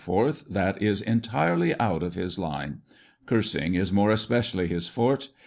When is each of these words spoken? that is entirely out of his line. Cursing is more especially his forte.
that 0.49 0.81
is 0.81 0.99
entirely 1.03 1.79
out 1.79 2.01
of 2.01 2.15
his 2.15 2.39
line. 2.39 2.81
Cursing 3.27 3.75
is 3.75 3.91
more 3.91 4.09
especially 4.09 4.65
his 4.65 4.87
forte. 4.87 5.27